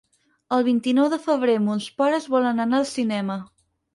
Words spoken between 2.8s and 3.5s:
al cinema.